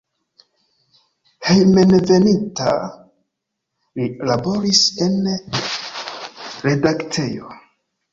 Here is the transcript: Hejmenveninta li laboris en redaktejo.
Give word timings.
Hejmenveninta 1.49 2.69
li 3.99 4.07
laboris 4.29 4.81
en 5.07 5.19
redaktejo. 6.69 7.53